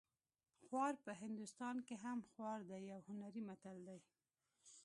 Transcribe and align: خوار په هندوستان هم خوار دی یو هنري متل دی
خوار 0.65 0.93
په 1.05 1.11
هندوستان 1.23 1.75
هم 2.03 2.19
خوار 2.31 2.59
دی 2.69 2.81
یو 2.91 2.99
هنري 3.09 3.41
متل 3.49 3.77
دی 3.87 3.99